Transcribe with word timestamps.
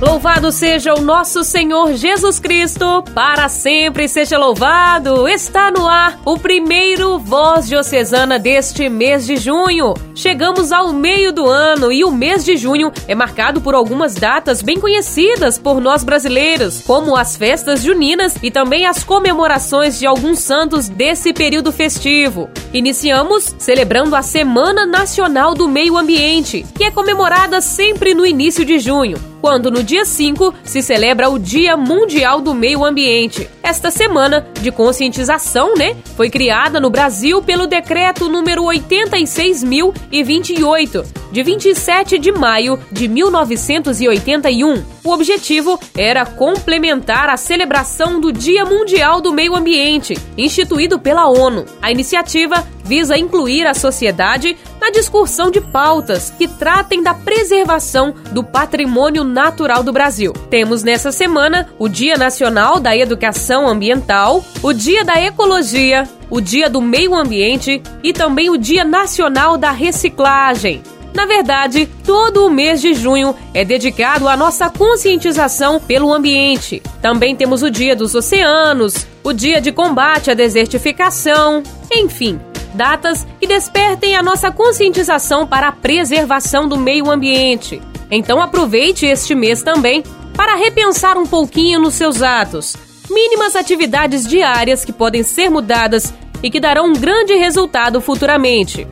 Louvado 0.00 0.50
seja 0.50 0.92
o 0.92 1.00
nosso 1.00 1.44
Senhor 1.44 1.94
Jesus 1.94 2.40
Cristo, 2.40 3.02
para 3.14 3.48
sempre 3.48 4.08
seja 4.08 4.36
louvado. 4.36 5.28
Está 5.28 5.70
no 5.70 5.86
ar 5.86 6.18
o 6.24 6.36
primeiro 6.36 7.18
Voz 7.20 7.68
Diocesana 7.68 8.36
deste 8.36 8.88
mês 8.88 9.24
de 9.24 9.36
junho. 9.36 9.94
Chegamos 10.12 10.72
ao 10.72 10.92
meio 10.92 11.32
do 11.32 11.46
ano 11.46 11.92
e 11.92 12.04
o 12.04 12.10
mês 12.10 12.44
de 12.44 12.56
junho 12.56 12.92
é 13.06 13.14
marcado 13.14 13.60
por 13.60 13.74
algumas 13.74 14.14
datas 14.14 14.62
bem 14.62 14.80
conhecidas 14.80 15.58
por 15.58 15.80
nós 15.80 16.02
brasileiros, 16.02 16.82
como 16.82 17.16
as 17.16 17.36
festas 17.36 17.80
juninas 17.80 18.34
e 18.42 18.50
também 18.50 18.86
as 18.86 19.04
comemorações 19.04 19.98
de 19.98 20.06
alguns 20.06 20.40
santos 20.40 20.88
desse 20.88 21.32
período 21.32 21.70
festivo. 21.70 22.50
Iniciamos 22.72 23.54
celebrando 23.58 24.16
a 24.16 24.22
Semana 24.22 24.84
Nacional 24.86 25.54
do 25.54 25.68
Meio 25.68 25.96
Ambiente, 25.96 26.66
que 26.74 26.82
é 26.82 26.90
comemorada 26.90 27.60
sempre 27.60 28.12
no 28.12 28.26
início 28.26 28.64
de 28.64 28.80
junho 28.80 29.33
quando 29.44 29.70
no 29.70 29.82
dia 29.82 30.06
5 30.06 30.54
se 30.64 30.80
celebra 30.80 31.28
o 31.28 31.38
Dia 31.38 31.76
Mundial 31.76 32.40
do 32.40 32.54
Meio 32.54 32.82
Ambiente. 32.82 33.46
Esta 33.62 33.90
semana 33.90 34.48
de 34.58 34.72
conscientização, 34.72 35.74
né, 35.74 35.94
foi 36.16 36.30
criada 36.30 36.80
no 36.80 36.88
Brasil 36.88 37.42
pelo 37.42 37.66
decreto 37.66 38.26
número 38.26 38.62
86.028, 38.62 41.04
de 41.30 41.42
27 41.42 42.18
de 42.18 42.32
maio 42.32 42.80
de 42.90 43.06
1981. 43.06 44.93
O 45.04 45.12
objetivo 45.12 45.78
era 45.94 46.24
complementar 46.24 47.28
a 47.28 47.36
celebração 47.36 48.18
do 48.18 48.32
Dia 48.32 48.64
Mundial 48.64 49.20
do 49.20 49.34
Meio 49.34 49.54
Ambiente, 49.54 50.16
instituído 50.36 50.98
pela 50.98 51.28
ONU. 51.28 51.66
A 51.82 51.92
iniciativa 51.92 52.66
visa 52.82 53.16
incluir 53.16 53.66
a 53.66 53.74
sociedade 53.74 54.56
na 54.80 54.90
discussão 54.90 55.50
de 55.50 55.60
pautas 55.60 56.30
que 56.30 56.48
tratem 56.48 57.02
da 57.02 57.12
preservação 57.12 58.14
do 58.32 58.42
patrimônio 58.42 59.24
natural 59.24 59.82
do 59.82 59.92
Brasil. 59.92 60.32
Temos 60.48 60.82
nessa 60.82 61.12
semana 61.12 61.68
o 61.78 61.86
Dia 61.86 62.16
Nacional 62.16 62.80
da 62.80 62.96
Educação 62.96 63.68
Ambiental, 63.68 64.42
o 64.62 64.72
Dia 64.72 65.04
da 65.04 65.20
Ecologia, 65.20 66.08
o 66.30 66.40
Dia 66.40 66.70
do 66.70 66.80
Meio 66.80 67.14
Ambiente 67.14 67.82
e 68.02 68.12
também 68.14 68.48
o 68.48 68.56
Dia 68.56 68.84
Nacional 68.84 69.58
da 69.58 69.70
Reciclagem. 69.70 70.82
Na 71.14 71.26
verdade, 71.26 71.88
todo 72.04 72.44
o 72.44 72.50
mês 72.50 72.80
de 72.80 72.92
junho 72.92 73.36
é 73.54 73.64
dedicado 73.64 74.28
à 74.28 74.36
nossa 74.36 74.68
conscientização 74.68 75.78
pelo 75.78 76.12
ambiente. 76.12 76.82
Também 77.00 77.36
temos 77.36 77.62
o 77.62 77.70
Dia 77.70 77.94
dos 77.94 78.16
Oceanos, 78.16 79.06
o 79.22 79.32
Dia 79.32 79.60
de 79.60 79.70
Combate 79.70 80.32
à 80.32 80.34
Desertificação, 80.34 81.62
enfim, 81.92 82.40
datas 82.74 83.24
que 83.38 83.46
despertem 83.46 84.16
a 84.16 84.22
nossa 84.22 84.50
conscientização 84.50 85.46
para 85.46 85.68
a 85.68 85.72
preservação 85.72 86.68
do 86.68 86.76
meio 86.76 87.08
ambiente. 87.08 87.80
Então 88.10 88.40
aproveite 88.42 89.06
este 89.06 89.36
mês 89.36 89.62
também 89.62 90.02
para 90.36 90.56
repensar 90.56 91.16
um 91.16 91.26
pouquinho 91.26 91.78
nos 91.78 91.94
seus 91.94 92.22
atos. 92.22 92.76
Mínimas 93.08 93.54
atividades 93.54 94.26
diárias 94.26 94.84
que 94.84 94.92
podem 94.92 95.22
ser 95.22 95.48
mudadas 95.48 96.12
e 96.42 96.50
que 96.50 96.58
darão 96.58 96.86
um 96.86 96.92
grande 96.92 97.34
resultado 97.34 98.00
futuramente. 98.00 98.86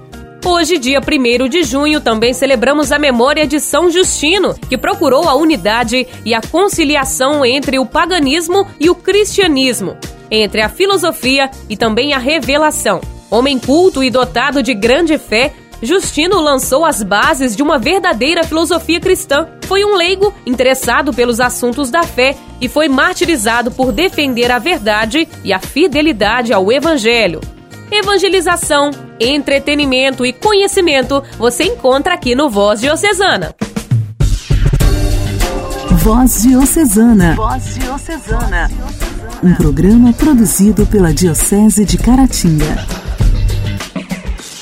Hoje, 0.44 0.76
dia 0.76 1.00
1 1.00 1.48
de 1.48 1.62
junho, 1.62 2.00
também 2.00 2.34
celebramos 2.34 2.90
a 2.90 2.98
memória 2.98 3.46
de 3.46 3.60
São 3.60 3.88
Justino, 3.88 4.54
que 4.68 4.76
procurou 4.76 5.28
a 5.28 5.36
unidade 5.36 6.06
e 6.24 6.34
a 6.34 6.40
conciliação 6.40 7.46
entre 7.46 7.78
o 7.78 7.86
paganismo 7.86 8.66
e 8.80 8.90
o 8.90 8.94
cristianismo, 8.94 9.96
entre 10.28 10.60
a 10.60 10.68
filosofia 10.68 11.48
e 11.68 11.76
também 11.76 12.12
a 12.12 12.18
revelação. 12.18 13.00
Homem 13.30 13.56
culto 13.56 14.02
e 14.02 14.10
dotado 14.10 14.64
de 14.64 14.74
grande 14.74 15.16
fé, 15.16 15.52
Justino 15.80 16.40
lançou 16.40 16.84
as 16.84 17.04
bases 17.04 17.54
de 17.54 17.62
uma 17.62 17.78
verdadeira 17.78 18.42
filosofia 18.42 19.00
cristã. 19.00 19.48
Foi 19.62 19.84
um 19.84 19.94
leigo 19.94 20.34
interessado 20.44 21.14
pelos 21.14 21.38
assuntos 21.40 21.88
da 21.88 22.02
fé 22.02 22.36
e 22.60 22.68
foi 22.68 22.88
martirizado 22.88 23.70
por 23.70 23.92
defender 23.92 24.50
a 24.50 24.58
verdade 24.58 25.28
e 25.44 25.52
a 25.52 25.60
fidelidade 25.60 26.52
ao 26.52 26.70
Evangelho. 26.70 27.40
Evangelização, 27.90 28.90
entretenimento 29.28 30.24
e 30.26 30.32
conhecimento 30.32 31.22
você 31.38 31.64
encontra 31.64 32.14
aqui 32.14 32.34
no 32.34 32.50
Voz 32.50 32.80
Diocesana. 32.80 33.54
Voz 36.02 36.42
Diocesana. 36.42 37.34
Voz 37.36 37.74
Diocesana. 37.74 38.70
Um 39.42 39.54
programa 39.54 40.12
produzido 40.12 40.84
pela 40.86 41.12
Diocese 41.12 41.84
de 41.84 41.96
Caratinga. 41.98 42.86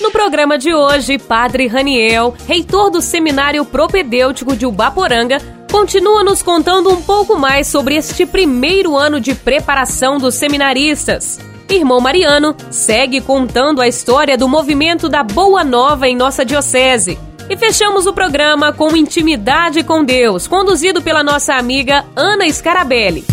No 0.01 0.11
programa 0.11 0.59
de 0.59 0.75
hoje, 0.75 1.19
Padre 1.19 1.67
Raniel, 1.67 2.35
reitor 2.47 2.91
do 2.91 3.01
Seminário 3.01 3.65
Propedêutico 3.65 4.57
de 4.57 4.67
Ubaporanga, 4.67 5.39
continua 5.71 6.25
nos 6.25 6.43
contando 6.43 6.91
um 6.91 7.01
pouco 7.01 7.39
mais 7.39 7.69
sobre 7.69 7.95
este 7.95 8.27
primeiro 8.27 8.97
ano 8.97 9.21
de 9.21 9.35
preparação 9.35 10.19
dos 10.19 10.35
seminaristas. 10.35 11.39
Irmão 11.71 12.01
Mariano 12.01 12.55
segue 12.71 13.21
contando 13.21 13.81
a 13.81 13.89
história 13.89 14.37
do 14.37 14.49
movimento 14.49 15.09
da 15.09 15.23
Boa 15.23 15.65
Nova 15.65 16.09
em 16.09 16.17
nossa 16.17 16.45
diocese. 16.45 17.19
E 17.49 17.57
fechamos 17.57 18.07
o 18.07 18.13
programa 18.13 18.73
com 18.73 18.97
Intimidade 18.97 19.83
com 19.83 20.05
Deus, 20.05 20.47
conduzido 20.47 21.01
pela 21.01 21.23
nossa 21.23 21.55
amiga 21.55 22.05
Ana 22.15 22.51
Scarabelli. 22.51 23.25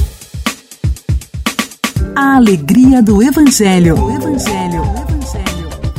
A 2.15 2.35
alegria 2.35 3.01
do 3.01 3.21
Evangelho. 3.21 3.95
O 3.95 4.11
Evangelho 4.11 5.07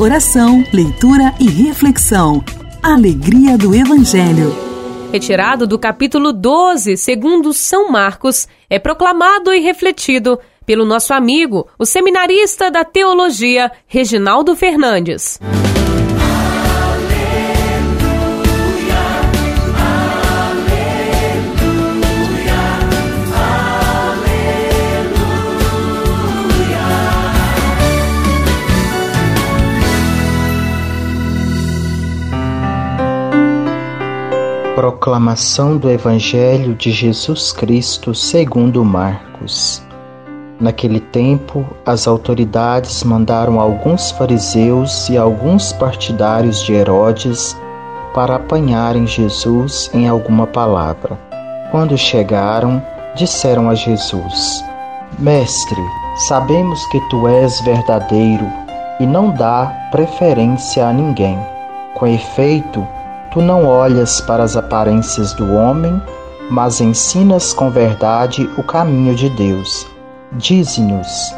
oração, 0.00 0.64
leitura 0.72 1.34
e 1.40 1.48
reflexão. 1.48 2.44
Alegria 2.80 3.58
do 3.58 3.74
Evangelho. 3.74 4.54
Retirado 5.10 5.66
do 5.66 5.76
capítulo 5.76 6.32
12, 6.32 6.96
segundo 6.96 7.52
São 7.52 7.90
Marcos, 7.90 8.46
é 8.70 8.78
proclamado 8.78 9.52
e 9.52 9.58
refletido 9.58 10.38
pelo 10.68 10.84
nosso 10.84 11.14
amigo, 11.14 11.66
o 11.78 11.86
seminarista 11.86 12.70
da 12.70 12.84
teologia, 12.84 13.72
Reginaldo 13.86 14.54
Fernandes. 14.54 15.40
Proclamação 34.74 35.78
do 35.78 35.90
Evangelho 35.90 36.74
de 36.74 36.90
Jesus 36.90 37.52
Cristo 37.54 38.14
segundo 38.14 38.84
Marcos. 38.84 39.87
Naquele 40.60 41.00
tempo, 41.00 41.64
as 41.86 42.08
autoridades 42.08 43.04
mandaram 43.04 43.60
alguns 43.60 44.10
fariseus 44.10 45.08
e 45.08 45.16
alguns 45.16 45.72
partidários 45.72 46.62
de 46.64 46.72
Herodes 46.72 47.56
para 48.12 48.36
apanharem 48.36 49.06
Jesus 49.06 49.90
em 49.94 50.08
alguma 50.08 50.46
palavra. 50.46 51.18
Quando 51.70 51.96
chegaram, 51.96 52.82
disseram 53.14 53.70
a 53.70 53.74
Jesus: 53.74 54.64
Mestre, 55.18 55.82
sabemos 56.28 56.84
que 56.86 57.00
tu 57.08 57.28
és 57.28 57.60
verdadeiro 57.60 58.46
e 58.98 59.06
não 59.06 59.30
dá 59.30 59.72
preferência 59.92 60.86
a 60.86 60.92
ninguém. 60.92 61.38
Com 61.94 62.06
efeito, 62.06 62.86
Tu 63.32 63.42
não 63.42 63.66
olhas 63.66 64.22
para 64.22 64.42
as 64.42 64.56
aparências 64.56 65.34
do 65.34 65.52
homem, 65.54 66.00
mas 66.50 66.80
ensinas 66.80 67.52
com 67.52 67.70
verdade 67.70 68.48
o 68.56 68.62
caminho 68.62 69.14
de 69.14 69.28
Deus. 69.28 69.86
Dize-nos: 70.32 71.34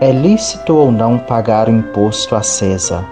é 0.00 0.12
lícito 0.12 0.74
ou 0.74 0.92
não 0.92 1.18
pagar 1.18 1.68
o 1.68 1.72
imposto 1.72 2.36
a 2.36 2.42
César? 2.42 3.04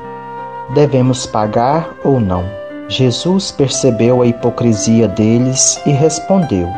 Devemos 0.75 1.27
pagar 1.27 1.89
ou 2.05 2.21
não? 2.21 2.45
Jesus 2.89 3.51
percebeu 3.51 4.23
a 4.23 4.27
hipocrisia 4.27 5.09
deles 5.09 5.81
e 5.87 5.91
respondeu: 5.91 6.69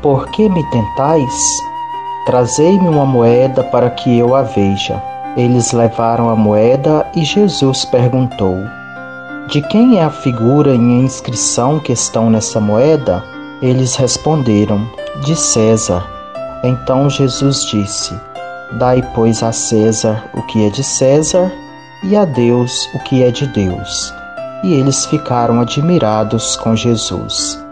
Por 0.00 0.28
que 0.30 0.48
me 0.48 0.62
tentais? 0.70 1.34
Trazei-me 2.26 2.88
uma 2.88 3.04
moeda 3.04 3.64
para 3.64 3.90
que 3.90 4.16
eu 4.16 4.34
a 4.34 4.42
veja. 4.42 5.02
Eles 5.36 5.72
levaram 5.72 6.28
a 6.28 6.36
moeda 6.36 7.04
e 7.16 7.24
Jesus 7.24 7.84
perguntou: 7.84 8.56
de 9.48 9.60
quem 9.60 9.98
é 9.98 10.04
a 10.04 10.08
figura 10.08 10.70
e 10.70 10.78
a 10.78 10.78
inscrição 10.78 11.78
que 11.78 11.92
estão 11.92 12.30
nessa 12.30 12.58
moeda? 12.60 13.22
Eles 13.60 13.96
responderam: 13.96 14.88
De 15.24 15.36
César. 15.36 16.21
Então 16.62 17.10
Jesus 17.10 17.64
disse: 17.64 18.14
Dai, 18.78 19.02
pois, 19.14 19.42
a 19.42 19.50
César 19.50 20.24
o 20.34 20.42
que 20.42 20.64
é 20.66 20.70
de 20.70 20.84
César 20.84 21.52
e 22.04 22.16
a 22.16 22.24
Deus 22.24 22.88
o 22.94 22.98
que 23.00 23.22
é 23.22 23.30
de 23.30 23.46
Deus. 23.48 24.14
E 24.62 24.74
eles 24.74 25.04
ficaram 25.06 25.60
admirados 25.60 26.56
com 26.56 26.76
Jesus. 26.76 27.62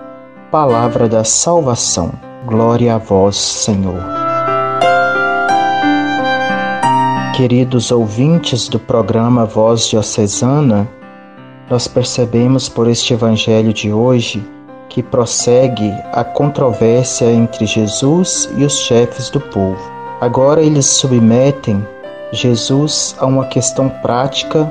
Palavra 0.51 1.09
da 1.09 1.23
salvação. 1.23 2.13
Glória 2.47 2.97
a 2.97 2.99
vós, 2.99 3.37
Senhor. 3.37 4.03
Queridos 7.37 7.93
ouvintes 7.93 8.69
do 8.69 8.79
programa 8.79 9.47
Voz 9.47 9.87
Diocesana, 9.89 10.89
nós 11.71 11.87
percebemos 11.87 12.69
por 12.69 12.89
este 12.89 13.15
Evangelho 13.15 13.73
de 13.73 13.93
hoje 13.93 14.45
que 14.91 15.03
prossegue 15.03 15.95
a 16.13 16.23
controvérsia 16.23 17.33
entre 17.33 17.65
Jesus 17.65 18.51
e 18.57 18.65
os 18.65 18.75
chefes 18.81 19.31
do 19.31 19.41
povo. 19.41 19.81
Agora 20.21 20.61
eles 20.61 20.85
submetem 20.85 21.87
Jesus 22.33 23.17
a 23.19 23.25
uma 23.25 23.47
questão 23.47 23.89
prática 24.03 24.71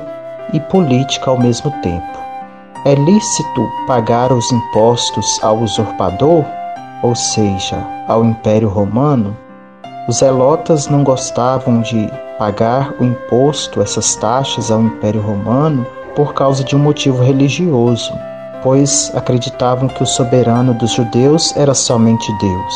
e 0.52 0.60
política 0.60 1.30
ao 1.30 1.38
mesmo 1.38 1.70
tempo. 1.82 2.20
É 2.86 2.94
lícito 2.94 3.68
pagar 3.86 4.32
os 4.32 4.50
impostos 4.52 5.42
ao 5.42 5.58
usurpador, 5.58 6.44
ou 7.02 7.14
seja, 7.14 7.84
ao 8.06 8.24
Império 8.24 8.68
Romano? 8.68 9.36
Os 10.08 10.18
zelotas 10.18 10.86
não 10.86 11.02
gostavam 11.02 11.80
de 11.80 12.10
pagar 12.38 12.94
o 12.98 13.04
imposto, 13.04 13.82
essas 13.82 14.14
taxas 14.16 14.70
ao 14.70 14.80
Império 14.80 15.20
Romano, 15.20 15.86
por 16.14 16.32
causa 16.32 16.64
de 16.64 16.74
um 16.74 16.78
motivo 16.78 17.22
religioso, 17.22 18.12
pois 18.62 19.10
acreditavam 19.14 19.88
que 19.88 20.02
o 20.02 20.06
soberano 20.06 20.74
dos 20.74 20.92
judeus 20.92 21.56
era 21.56 21.74
somente 21.74 22.32
Deus. 22.38 22.74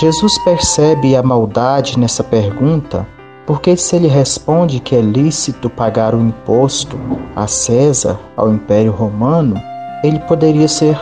Jesus 0.00 0.38
percebe 0.44 1.16
a 1.16 1.22
maldade 1.22 1.98
nessa 1.98 2.22
pergunta, 2.22 3.06
porque 3.46 3.76
se 3.76 3.96
ele 3.96 4.06
responde 4.06 4.78
que 4.78 4.94
é 4.94 5.00
lícito 5.00 5.68
pagar 5.68 6.14
o 6.14 6.20
imposto 6.20 6.96
a 7.34 7.46
César, 7.46 8.18
ao 8.36 8.52
Império 8.52 8.92
Romano, 8.92 9.60
ele 10.04 10.20
poderia 10.20 10.68
ser 10.68 10.98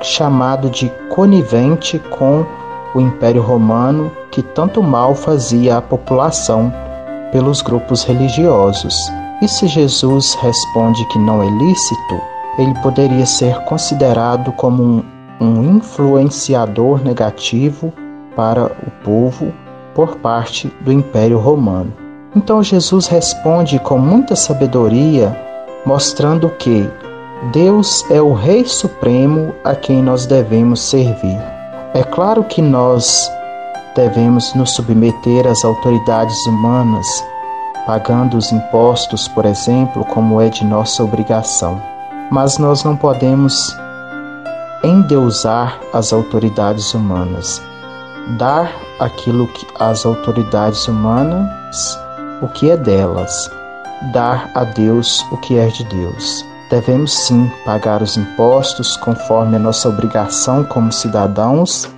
chamado 0.00 0.70
de 0.70 0.88
conivente 1.10 1.98
com 2.16 2.46
o 2.94 3.00
Império 3.00 3.42
Romano 3.42 4.10
que 4.30 4.42
tanto 4.42 4.82
mal 4.82 5.14
fazia 5.14 5.78
à 5.78 5.82
população 5.82 6.72
pelos 7.32 7.60
grupos 7.60 8.04
religiosos. 8.04 8.94
E 9.42 9.48
se 9.48 9.66
Jesus 9.66 10.34
responde 10.34 11.04
que 11.08 11.18
não 11.18 11.42
é 11.42 11.50
lícito, 11.50 12.20
ele 12.58 12.74
poderia 12.82 13.24
ser 13.24 13.60
considerado 13.60 14.50
como 14.52 14.82
um, 14.82 15.04
um 15.40 15.76
influenciador 15.76 17.02
negativo 17.02 17.92
para 18.34 18.64
o 18.64 18.90
povo 19.04 19.52
por 19.94 20.16
parte 20.16 20.72
do 20.80 20.92
Império 20.92 21.38
Romano. 21.38 21.92
Então 22.34 22.62
Jesus 22.62 23.06
responde 23.06 23.78
com 23.78 23.98
muita 23.98 24.36
sabedoria, 24.36 25.36
mostrando 25.86 26.50
que 26.50 26.88
Deus 27.52 28.04
é 28.10 28.20
o 28.20 28.34
Rei 28.34 28.64
Supremo 28.64 29.54
a 29.64 29.74
quem 29.74 30.02
nós 30.02 30.26
devemos 30.26 30.80
servir. 30.80 31.38
É 31.94 32.02
claro 32.02 32.44
que 32.44 32.60
nós 32.60 33.30
devemos 33.94 34.52
nos 34.54 34.72
submeter 34.72 35.46
às 35.46 35.64
autoridades 35.64 36.46
humanas, 36.46 37.24
pagando 37.86 38.36
os 38.36 38.52
impostos, 38.52 39.26
por 39.28 39.46
exemplo, 39.46 40.04
como 40.04 40.40
é 40.40 40.48
de 40.48 40.64
nossa 40.64 41.02
obrigação. 41.02 41.80
Mas 42.30 42.58
nós 42.58 42.84
não 42.84 42.96
podemos 42.96 43.76
endeusar 44.82 45.80
as 45.92 46.12
autoridades 46.12 46.94
humanas, 46.94 47.62
dar 48.36 48.70
aquilo 49.00 49.46
que 49.48 49.66
às 49.78 50.04
autoridades 50.04 50.86
humanas 50.86 51.98
o 52.42 52.48
que 52.48 52.70
é 52.70 52.76
delas, 52.76 53.50
dar 54.12 54.50
a 54.54 54.64
Deus 54.64 55.24
o 55.32 55.36
que 55.38 55.58
é 55.58 55.66
de 55.66 55.84
Deus. 55.84 56.44
Devemos 56.70 57.12
sim 57.12 57.50
pagar 57.64 58.02
os 58.02 58.16
impostos 58.16 58.96
conforme 58.98 59.56
a 59.56 59.58
nossa 59.58 59.88
obrigação 59.88 60.64
como 60.64 60.92
cidadãos, 60.92 61.88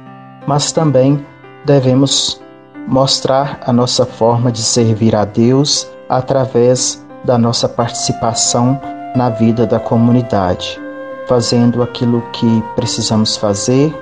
mas 0.46 0.70
também 0.70 1.24
devemos 1.64 2.40
mostrar 2.86 3.58
a 3.66 3.72
nossa 3.72 4.06
forma 4.06 4.50
de 4.50 4.62
servir 4.62 5.14
a 5.14 5.24
Deus 5.24 5.86
através 6.08 7.04
da 7.24 7.36
nossa 7.36 7.68
participação 7.68 8.80
na 9.14 9.28
vida 9.28 9.66
da 9.66 9.80
comunidade, 9.80 10.80
fazendo 11.26 11.82
aquilo 11.82 12.22
que 12.32 12.64
precisamos 12.74 13.36
fazer 13.36 13.94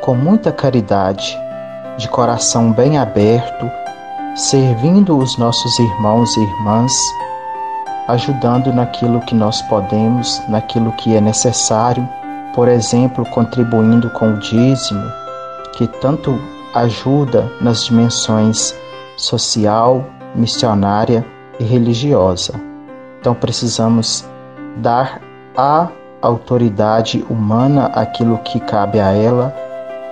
com 0.00 0.14
muita 0.14 0.52
caridade, 0.52 1.38
de 1.96 2.08
coração 2.08 2.72
bem 2.72 2.98
aberto, 2.98 3.70
servindo 4.34 5.16
os 5.16 5.38
nossos 5.38 5.78
irmãos 5.78 6.36
e 6.36 6.40
irmãs, 6.40 6.92
ajudando 8.08 8.72
naquilo 8.72 9.20
que 9.20 9.34
nós 9.34 9.62
podemos, 9.62 10.42
naquilo 10.48 10.92
que 10.92 11.16
é 11.16 11.20
necessário, 11.20 12.06
por 12.54 12.68
exemplo, 12.68 13.24
contribuindo 13.30 14.10
com 14.10 14.34
o 14.34 14.38
dízimo, 14.38 15.04
que 15.72 15.86
tanto 15.86 16.38
ajuda 16.74 17.50
nas 17.60 17.84
dimensões 17.84 18.74
social, 19.16 20.04
missionária 20.34 21.24
e 21.58 21.64
religiosa. 21.64 22.60
Então 23.20 23.34
precisamos 23.34 24.28
dar 24.76 25.20
à 25.56 25.88
autoridade 26.22 27.24
humana 27.28 27.86
aquilo 27.94 28.38
que 28.38 28.58
cabe 28.60 28.98
a 29.00 29.12
ela 29.12 29.54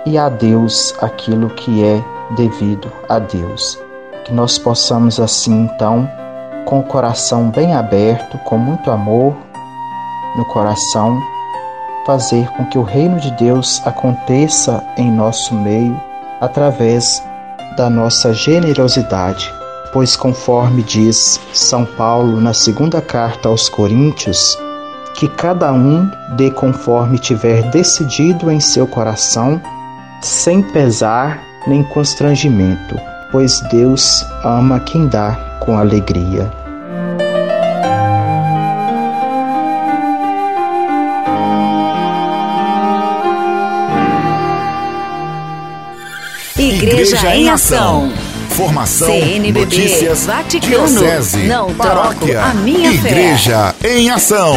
e 0.05 0.17
a 0.17 0.29
Deus 0.29 0.95
aquilo 1.01 1.49
que 1.49 1.83
é 1.83 2.03
devido 2.35 2.91
a 3.09 3.19
Deus. 3.19 3.79
Que 4.25 4.33
nós 4.33 4.57
possamos 4.57 5.19
assim 5.19 5.63
então, 5.65 6.09
com 6.65 6.79
o 6.79 6.83
coração 6.83 7.49
bem 7.49 7.73
aberto, 7.73 8.37
com 8.39 8.57
muito 8.57 8.89
amor 8.91 9.35
no 10.37 10.45
coração, 10.45 11.19
fazer 12.05 12.49
com 12.53 12.65
que 12.65 12.77
o 12.77 12.83
reino 12.83 13.19
de 13.19 13.31
Deus 13.31 13.81
aconteça 13.85 14.83
em 14.97 15.11
nosso 15.11 15.53
meio 15.53 15.99
através 16.41 17.23
da 17.77 17.89
nossa 17.89 18.33
generosidade, 18.33 19.51
pois, 19.93 20.15
conforme 20.15 20.81
diz 20.81 21.39
São 21.53 21.85
Paulo 21.85 22.41
na 22.41 22.53
segunda 22.53 22.99
carta 22.99 23.47
aos 23.47 23.69
Coríntios, 23.69 24.57
que 25.13 25.27
cada 25.27 25.71
um 25.71 26.09
dê 26.35 26.49
conforme 26.49 27.19
tiver 27.19 27.69
decidido 27.69 28.51
em 28.51 28.59
seu 28.59 28.87
coração, 28.87 29.61
sem 30.21 30.63
pesar 30.63 31.39
nem 31.67 31.83
constrangimento, 31.83 32.99
pois 33.31 33.61
Deus 33.71 34.25
ama 34.43 34.79
quem 34.79 35.07
dá 35.07 35.59
com 35.59 35.77
alegria. 35.77 36.51
Igreja, 46.57 47.35
em 47.35 47.49
Ação. 47.49 48.11
Formação, 48.55 49.07
CNBB, 49.07 49.59
notícias, 49.61 50.25
Vaticano, 50.27 50.87
diocese, 50.87 51.47
não 51.47 51.73
paróquia, 51.73 52.33
troco 52.35 52.49
a 52.51 52.53
minha 52.53 52.91
Igreja 52.91 53.73
fé. 53.79 53.97
em 53.97 54.11
Ação. 54.11 54.55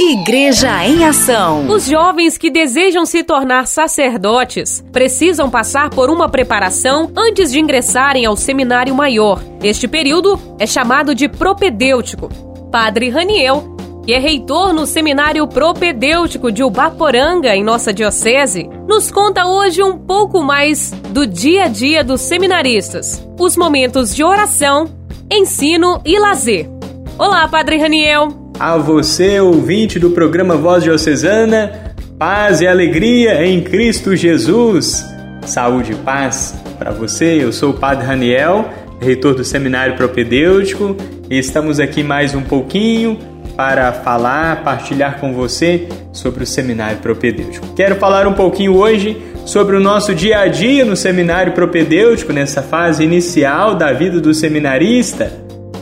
Igreja 0.00 0.84
em 0.84 1.04
Ação. 1.04 1.68
Os 1.68 1.86
jovens 1.86 2.36
que 2.36 2.50
desejam 2.50 3.06
se 3.06 3.22
tornar 3.22 3.68
sacerdotes 3.68 4.84
precisam 4.90 5.48
passar 5.48 5.88
por 5.90 6.10
uma 6.10 6.28
preparação 6.28 7.12
antes 7.16 7.52
de 7.52 7.60
ingressarem 7.60 8.26
ao 8.26 8.36
seminário 8.36 8.92
maior. 8.92 9.40
Este 9.62 9.86
período 9.86 10.36
é 10.58 10.66
chamado 10.66 11.14
de 11.14 11.28
propedêutico. 11.28 12.28
Padre 12.72 13.08
Raniel 13.08 13.71
que 14.04 14.12
é 14.12 14.18
reitor 14.18 14.72
no 14.72 14.84
Seminário 14.84 15.46
Propedêutico 15.46 16.50
de 16.50 16.64
Ubaporanga, 16.64 17.54
em 17.54 17.62
nossa 17.62 17.92
diocese, 17.92 18.68
nos 18.88 19.12
conta 19.12 19.46
hoje 19.46 19.80
um 19.80 19.96
pouco 19.96 20.42
mais 20.42 20.90
do 21.10 21.24
dia 21.24 21.64
a 21.64 21.68
dia 21.68 22.02
dos 22.02 22.20
seminaristas, 22.20 23.24
os 23.38 23.56
momentos 23.56 24.14
de 24.14 24.24
oração, 24.24 24.90
ensino 25.30 26.00
e 26.04 26.18
lazer. 26.18 26.68
Olá, 27.16 27.46
Padre 27.46 27.78
Raniel! 27.78 28.28
A 28.58 28.76
você, 28.76 29.38
ouvinte 29.38 30.00
do 30.00 30.10
programa 30.10 30.56
Voz 30.56 30.82
Diocesana, 30.82 31.94
paz 32.18 32.60
e 32.60 32.66
alegria 32.66 33.46
em 33.46 33.62
Cristo 33.62 34.16
Jesus. 34.16 35.06
Saúde 35.46 35.92
e 35.92 35.96
paz 35.96 36.60
para 36.76 36.90
você. 36.90 37.38
Eu 37.40 37.52
sou 37.52 37.70
o 37.70 37.74
Padre 37.74 38.04
Raniel, 38.04 38.68
reitor 39.00 39.34
do 39.34 39.44
Seminário 39.44 39.96
Propedêutico, 39.96 40.96
e 41.30 41.38
estamos 41.38 41.78
aqui 41.78 42.02
mais 42.02 42.34
um 42.34 42.42
pouquinho 42.42 43.31
para 43.56 43.92
falar, 43.92 44.62
partilhar 44.62 45.18
com 45.18 45.32
você 45.32 45.88
sobre 46.12 46.44
o 46.44 46.46
seminário 46.46 46.98
propedêutico. 46.98 47.66
Quero 47.74 47.96
falar 47.96 48.26
um 48.26 48.32
pouquinho 48.32 48.76
hoje 48.76 49.20
sobre 49.44 49.76
o 49.76 49.80
nosso 49.80 50.14
dia 50.14 50.40
a 50.40 50.46
dia 50.48 50.84
no 50.84 50.96
seminário 50.96 51.52
propedêutico, 51.52 52.32
nessa 52.32 52.62
fase 52.62 53.02
inicial 53.02 53.74
da 53.74 53.92
vida 53.92 54.20
do 54.20 54.32
seminarista. 54.32 55.32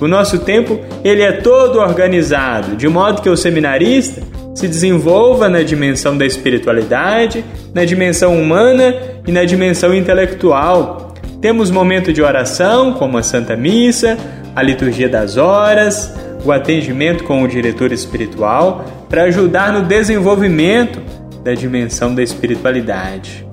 O 0.01 0.09
nosso 0.09 0.39
tempo 0.39 0.81
ele 1.05 1.23
é 1.23 1.33
todo 1.33 1.79
organizado, 1.79 2.75
de 2.75 2.89
modo 2.89 3.21
que 3.21 3.29
o 3.29 3.37
seminarista 3.37 4.23
se 4.55 4.67
desenvolva 4.67 5.49
na 5.49 5.63
dimensão 5.63 6.17
da 6.17 6.27
espiritualidade, 6.27 7.45
na 7.75 7.85
dimensão 7.85 8.41
humana 8.41 8.95
e 9.27 9.31
na 9.31 9.45
dimensão 9.45 9.95
intelectual. 9.95 11.15
Temos 11.41 11.71
momento 11.71 12.13
de 12.13 12.23
oração, 12.23 12.95
como 12.95 13.17
a 13.17 13.23
Santa 13.23 13.57
Missa, 13.57 14.19
a 14.55 14.63
liturgia 14.63 15.09
das 15.09 15.37
horas, 15.37 16.13
o 16.45 16.53
atendimento 16.53 17.25
com 17.25 17.43
o 17.43 17.49
diretor 17.49 17.93
espiritual 17.93 18.85
para 19.09 19.25
ajudar 19.25 19.73
no 19.73 19.83
desenvolvimento 19.83 21.01
da 21.43 21.55
dimensão 21.55 22.15
da 22.15 22.23
espiritualidade. 22.23 23.47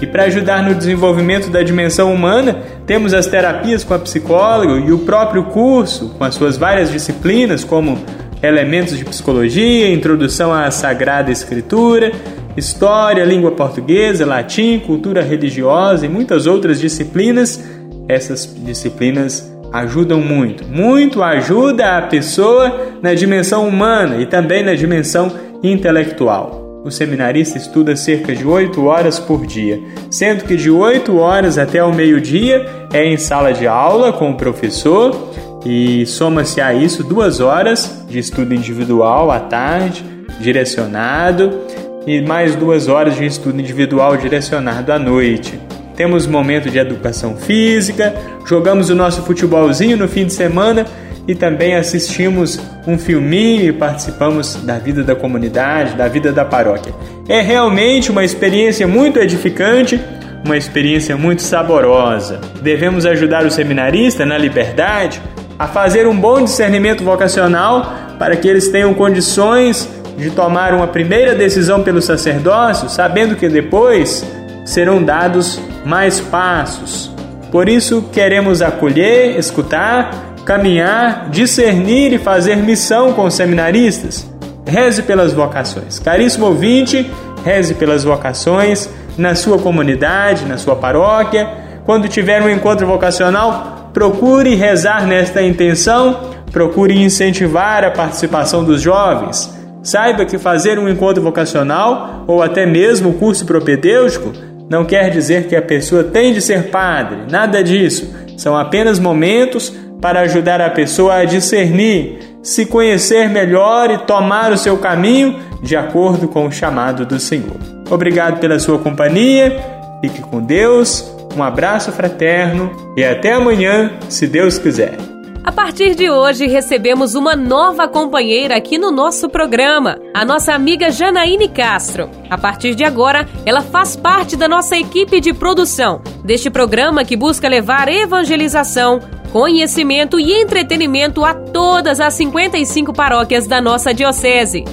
E 0.00 0.06
para 0.06 0.24
ajudar 0.24 0.62
no 0.62 0.74
desenvolvimento 0.74 1.50
da 1.50 1.62
dimensão 1.62 2.12
humana, 2.12 2.62
Temos 2.86 3.14
as 3.14 3.26
terapias 3.26 3.82
com 3.82 3.94
a 3.94 3.98
psicóloga 3.98 4.74
e 4.86 4.92
o 4.92 4.98
próprio 4.98 5.44
curso, 5.44 6.10
com 6.18 6.24
as 6.24 6.34
suas 6.34 6.58
várias 6.58 6.92
disciplinas, 6.92 7.64
como 7.64 7.98
elementos 8.42 8.98
de 8.98 9.04
psicologia, 9.06 9.90
introdução 9.90 10.52
à 10.52 10.70
Sagrada 10.70 11.32
Escritura, 11.32 12.12
história, 12.58 13.24
língua 13.24 13.52
portuguesa, 13.52 14.26
latim, 14.26 14.78
cultura 14.80 15.22
religiosa 15.22 16.04
e 16.04 16.10
muitas 16.10 16.46
outras 16.46 16.78
disciplinas. 16.78 17.64
Essas 18.06 18.54
disciplinas 18.54 19.50
ajudam 19.74 20.20
muito, 20.20 20.64
muito 20.64 21.20
ajuda 21.20 21.98
a 21.98 22.02
pessoa 22.02 22.94
na 23.02 23.12
dimensão 23.12 23.66
humana 23.66 24.20
e 24.20 24.26
também 24.26 24.62
na 24.62 24.74
dimensão 24.74 25.32
intelectual 25.62 26.62
o 26.84 26.90
seminarista 26.90 27.56
estuda 27.56 27.96
cerca 27.96 28.36
de 28.36 28.46
8 28.46 28.84
horas 28.84 29.18
por 29.18 29.46
dia, 29.46 29.80
sendo 30.10 30.44
que 30.44 30.54
de 30.54 30.70
8 30.70 31.16
horas 31.16 31.56
até 31.56 31.82
o 31.82 31.94
meio-dia 31.94 32.66
é 32.92 33.06
em 33.06 33.16
sala 33.16 33.54
de 33.54 33.66
aula 33.66 34.12
com 34.12 34.30
o 34.30 34.36
professor 34.36 35.32
e 35.64 36.04
soma-se 36.04 36.60
a 36.60 36.74
isso 36.74 37.02
duas 37.02 37.40
horas 37.40 38.04
de 38.06 38.18
estudo 38.18 38.54
individual 38.54 39.30
à 39.30 39.40
tarde, 39.40 40.04
direcionado, 40.38 41.58
e 42.06 42.20
mais 42.20 42.54
duas 42.54 42.86
horas 42.86 43.16
de 43.16 43.24
estudo 43.24 43.58
individual 43.58 44.14
direcionado 44.18 44.92
à 44.92 44.98
noite. 44.98 45.58
Temos 45.96 46.26
momento 46.26 46.70
de 46.70 46.78
educação 46.78 47.36
física, 47.36 48.14
jogamos 48.46 48.90
o 48.90 48.94
nosso 48.94 49.22
futebolzinho 49.22 49.96
no 49.96 50.08
fim 50.08 50.26
de 50.26 50.32
semana 50.32 50.86
e 51.26 51.34
também 51.34 51.74
assistimos 51.74 52.60
um 52.86 52.98
filminho 52.98 53.64
e 53.64 53.72
participamos 53.72 54.56
da 54.56 54.78
vida 54.78 55.02
da 55.02 55.14
comunidade, 55.14 55.94
da 55.94 56.08
vida 56.08 56.32
da 56.32 56.44
paróquia. 56.44 56.92
É 57.28 57.40
realmente 57.40 58.10
uma 58.10 58.24
experiência 58.24 58.86
muito 58.86 59.18
edificante, 59.18 60.00
uma 60.44 60.56
experiência 60.56 61.16
muito 61.16 61.42
saborosa. 61.42 62.40
Devemos 62.60 63.06
ajudar 63.06 63.46
o 63.46 63.50
seminarista 63.50 64.26
na 64.26 64.36
liberdade 64.36 65.22
a 65.58 65.66
fazer 65.66 66.06
um 66.06 66.16
bom 66.16 66.42
discernimento 66.42 67.02
vocacional 67.02 67.94
para 68.18 68.36
que 68.36 68.46
eles 68.46 68.68
tenham 68.68 68.92
condições 68.92 69.88
de 70.18 70.30
tomar 70.30 70.74
uma 70.74 70.86
primeira 70.86 71.34
decisão 71.34 71.82
pelo 71.82 72.02
sacerdócio, 72.02 72.88
sabendo 72.88 73.36
que 73.36 73.48
depois 73.48 74.24
serão 74.64 75.02
dados 75.02 75.60
mais 75.84 76.20
passos. 76.20 77.12
Por 77.50 77.68
isso, 77.68 78.02
queremos 78.12 78.62
acolher, 78.62 79.38
escutar 79.38 80.34
caminhar, 80.44 81.30
discernir 81.30 82.12
e 82.12 82.18
fazer 82.18 82.56
missão 82.56 83.12
com 83.12 83.24
os 83.24 83.34
seminaristas? 83.34 84.30
Reze 84.66 85.02
pelas 85.02 85.32
vocações. 85.32 85.98
Caríssimo 85.98 86.46
ouvinte, 86.46 87.10
reze 87.44 87.74
pelas 87.74 88.04
vocações 88.04 88.88
na 89.16 89.34
sua 89.34 89.58
comunidade, 89.58 90.44
na 90.44 90.58
sua 90.58 90.76
paróquia. 90.76 91.48
Quando 91.84 92.08
tiver 92.08 92.42
um 92.42 92.48
encontro 92.48 92.86
vocacional, 92.86 93.90
procure 93.92 94.54
rezar 94.54 95.06
nesta 95.06 95.42
intenção, 95.42 96.32
procure 96.50 96.94
incentivar 96.96 97.84
a 97.84 97.90
participação 97.90 98.64
dos 98.64 98.80
jovens. 98.80 99.52
Saiba 99.82 100.24
que 100.24 100.38
fazer 100.38 100.78
um 100.78 100.88
encontro 100.88 101.22
vocacional 101.22 102.24
ou 102.26 102.42
até 102.42 102.64
mesmo 102.64 103.10
o 103.10 103.14
curso 103.14 103.44
propedêutico 103.44 104.32
não 104.68 104.84
quer 104.84 105.10
dizer 105.10 105.46
que 105.46 105.56
a 105.56 105.62
pessoa 105.62 106.04
tem 106.04 106.32
de 106.32 106.40
ser 106.40 106.70
padre, 106.70 107.18
nada 107.30 107.62
disso. 107.62 108.14
São 108.36 108.56
apenas 108.56 108.98
momentos 108.98 109.72
para 110.00 110.20
ajudar 110.20 110.60
a 110.60 110.70
pessoa 110.70 111.16
a 111.16 111.24
discernir, 111.24 112.18
se 112.42 112.66
conhecer 112.66 113.28
melhor 113.28 113.90
e 113.90 113.98
tomar 113.98 114.52
o 114.52 114.58
seu 114.58 114.76
caminho 114.78 115.38
de 115.62 115.76
acordo 115.76 116.28
com 116.28 116.46
o 116.46 116.52
chamado 116.52 117.06
do 117.06 117.18
Senhor. 117.18 117.56
Obrigado 117.90 118.38
pela 118.38 118.58
sua 118.58 118.78
companhia, 118.78 119.56
fique 120.00 120.20
com 120.20 120.40
Deus, 120.42 121.10
um 121.36 121.42
abraço 121.42 121.90
fraterno 121.92 122.70
e 122.96 123.04
até 123.04 123.32
amanhã, 123.32 123.92
se 124.08 124.26
Deus 124.26 124.58
quiser. 124.58 125.13
A 125.44 125.52
partir 125.52 125.94
de 125.94 126.10
hoje, 126.10 126.46
recebemos 126.46 127.14
uma 127.14 127.36
nova 127.36 127.86
companheira 127.86 128.56
aqui 128.56 128.78
no 128.78 128.90
nosso 128.90 129.28
programa, 129.28 129.98
a 130.14 130.24
nossa 130.24 130.54
amiga 130.54 130.90
Janaíne 130.90 131.50
Castro. 131.50 132.08
A 132.30 132.38
partir 132.38 132.74
de 132.74 132.82
agora, 132.82 133.28
ela 133.44 133.60
faz 133.60 133.94
parte 133.94 134.36
da 134.36 134.48
nossa 134.48 134.74
equipe 134.74 135.20
de 135.20 135.34
produção 135.34 136.00
deste 136.24 136.48
programa 136.48 137.04
que 137.04 137.14
busca 137.14 137.46
levar 137.46 137.88
evangelização, 137.88 139.00
conhecimento 139.32 140.18
e 140.18 140.32
entretenimento 140.32 141.22
a 141.22 141.34
todas 141.34 142.00
as 142.00 142.14
55 142.14 142.94
paróquias 142.94 143.46
da 143.46 143.60
nossa 143.60 143.92
diocese. 143.92 144.64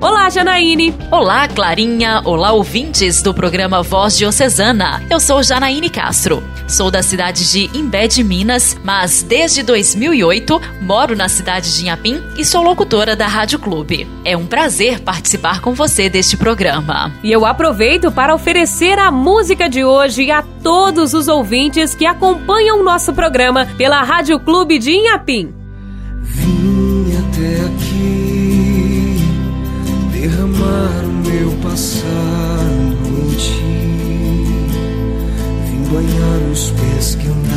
Olá, 0.00 0.30
Janaíne! 0.30 0.96
Olá, 1.10 1.46
Clarinha! 1.46 2.22
Olá, 2.24 2.52
ouvintes 2.52 3.20
do 3.20 3.34
programa 3.34 3.82
Voz 3.82 4.16
Diocesana. 4.16 5.02
Eu 5.10 5.20
sou 5.20 5.42
Janaíne 5.42 5.90
Castro. 5.90 6.42
Sou 6.66 6.90
da 6.90 7.02
cidade 7.02 7.52
de 7.52 7.78
Imbé 7.78 8.08
de 8.08 8.24
Minas, 8.24 8.78
mas 8.82 9.22
desde 9.22 9.62
2008 9.62 10.58
moro 10.80 11.14
na 11.14 11.28
cidade 11.28 11.76
de 11.76 11.82
Inhapim 11.82 12.18
e 12.38 12.46
sou 12.46 12.62
locutora 12.62 13.14
da 13.14 13.26
Rádio 13.26 13.58
Clube. 13.58 14.08
É 14.24 14.34
um 14.34 14.46
prazer 14.46 15.00
participar 15.00 15.60
com 15.60 15.74
você 15.74 16.08
deste 16.08 16.34
programa. 16.34 17.12
E 17.22 17.30
eu 17.30 17.44
aproveito 17.44 18.10
para 18.10 18.34
oferecer 18.34 18.98
a 18.98 19.10
música 19.10 19.68
de 19.68 19.84
hoje 19.84 20.30
a 20.30 20.42
todos 20.62 21.12
os 21.12 21.28
ouvintes 21.28 21.94
que 21.94 22.06
acompanham 22.06 22.80
o 22.80 22.82
nosso 22.82 23.12
programa 23.12 23.66
pela 23.76 24.02
Rádio 24.02 24.40
Clube 24.40 24.78
de 24.78 24.92
Inhapim. 24.92 25.52
Vim 26.22 26.79
passado 31.80 32.98
em 33.08 33.30
ti. 33.36 33.64
Vim 35.64 35.82
banhar 35.90 36.40
os 36.52 36.70
pés 36.72 37.14
que 37.14 37.26
andaram 37.26 37.49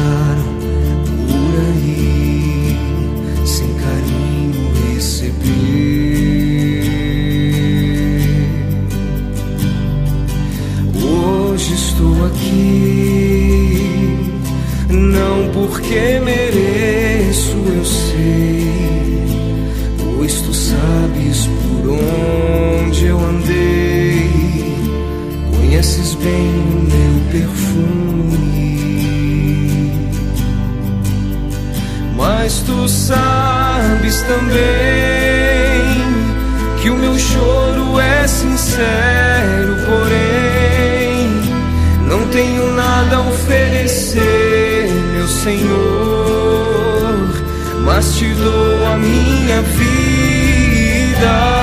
Senhor, 45.84 47.44
mas 47.84 48.16
te 48.16 48.34
dou 48.34 48.88
a 48.88 48.98
minha 48.98 49.62
vida 49.62 51.63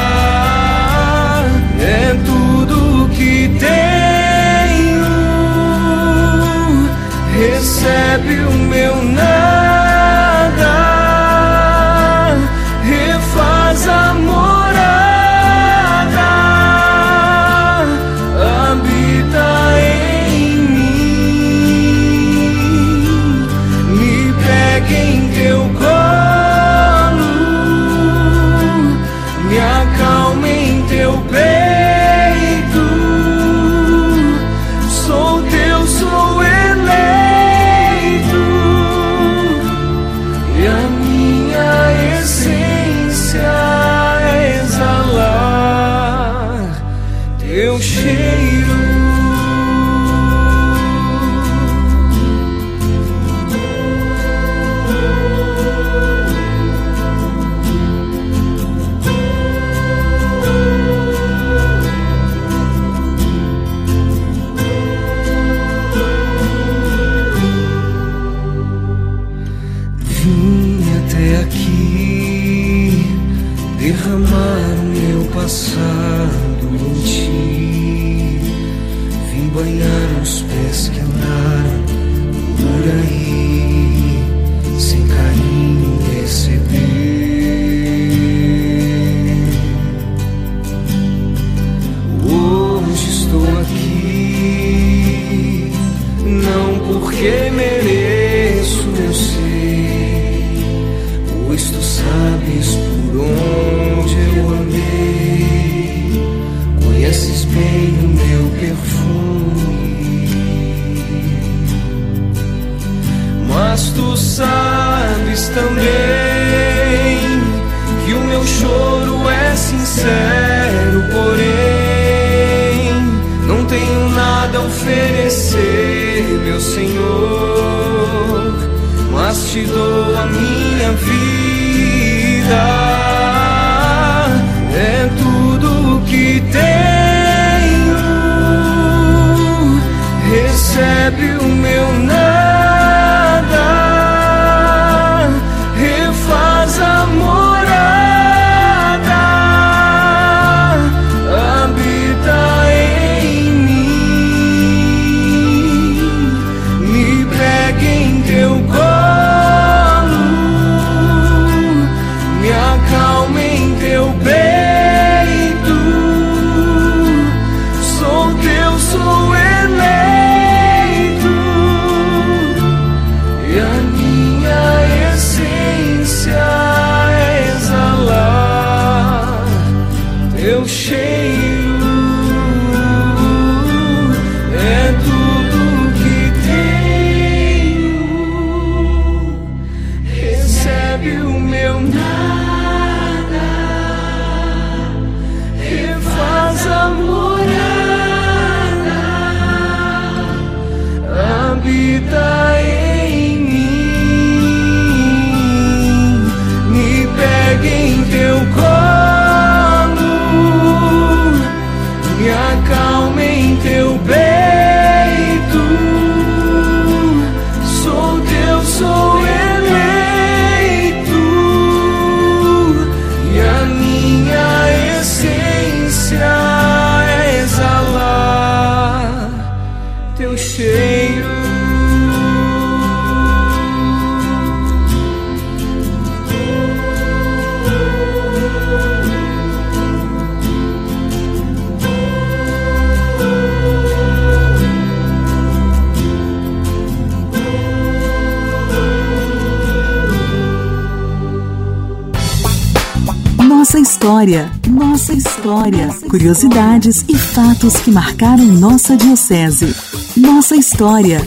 História, 254.20 254.50
nossa 254.68 255.14
história. 255.14 255.88
Curiosidades 256.10 257.06
e 257.08 257.16
fatos 257.16 257.80
que 257.80 257.90
marcaram 257.90 258.44
nossa 258.44 258.94
diocese. 258.94 259.74
Nossa 260.14 260.54
história. 260.54 261.26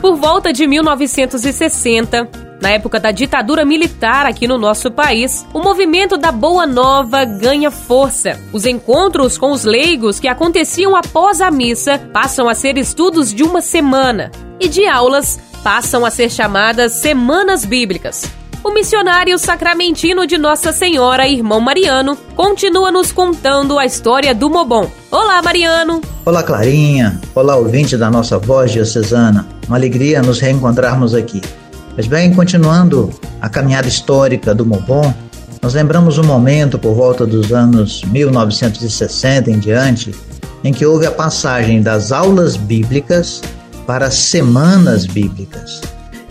Por 0.00 0.16
volta 0.16 0.50
de 0.50 0.66
1960, 0.66 2.30
na 2.62 2.70
época 2.70 2.98
da 2.98 3.10
ditadura 3.10 3.62
militar 3.66 4.24
aqui 4.24 4.48
no 4.48 4.56
nosso 4.56 4.90
país, 4.90 5.46
o 5.52 5.60
movimento 5.60 6.16
da 6.16 6.32
Boa 6.32 6.66
Nova 6.66 7.26
ganha 7.26 7.70
força. 7.70 8.40
Os 8.54 8.64
encontros 8.64 9.36
com 9.36 9.52
os 9.52 9.64
leigos 9.64 10.18
que 10.18 10.28
aconteciam 10.28 10.96
após 10.96 11.42
a 11.42 11.50
missa 11.50 11.98
passam 12.10 12.48
a 12.48 12.54
ser 12.54 12.78
estudos 12.78 13.34
de 13.34 13.42
uma 13.42 13.60
semana 13.60 14.30
e 14.58 14.66
de 14.66 14.86
aulas 14.86 15.38
passam 15.62 16.06
a 16.06 16.10
ser 16.10 16.30
chamadas 16.30 16.92
Semanas 16.92 17.66
Bíblicas. 17.66 18.41
O 18.64 18.72
missionário 18.72 19.36
sacramentino 19.40 20.24
de 20.24 20.38
Nossa 20.38 20.72
Senhora, 20.72 21.26
irmão 21.26 21.60
Mariano, 21.60 22.16
continua 22.36 22.92
nos 22.92 23.10
contando 23.10 23.76
a 23.76 23.84
história 23.84 24.32
do 24.32 24.48
Mobon. 24.48 24.88
Olá, 25.10 25.42
Mariano! 25.42 26.00
Olá, 26.24 26.44
Clarinha. 26.44 27.20
Olá, 27.34 27.56
ouvinte 27.56 27.96
da 27.96 28.08
nossa 28.08 28.38
voz 28.38 28.70
diocesana. 28.70 29.48
Uma 29.66 29.76
alegria 29.76 30.22
nos 30.22 30.38
reencontrarmos 30.38 31.12
aqui. 31.12 31.42
Mas 31.96 32.06
bem, 32.06 32.32
continuando 32.32 33.10
a 33.40 33.48
caminhada 33.48 33.88
histórica 33.88 34.54
do 34.54 34.64
Mobon, 34.64 35.12
nós 35.60 35.74
lembramos 35.74 36.16
um 36.18 36.24
momento 36.24 36.78
por 36.78 36.94
volta 36.94 37.26
dos 37.26 37.52
anos 37.52 38.04
1960 38.04 39.50
em 39.50 39.58
diante, 39.58 40.14
em 40.62 40.72
que 40.72 40.86
houve 40.86 41.04
a 41.04 41.10
passagem 41.10 41.82
das 41.82 42.12
aulas 42.12 42.56
bíblicas 42.56 43.42
para 43.88 44.06
as 44.06 44.14
semanas 44.14 45.04
bíblicas. 45.04 45.80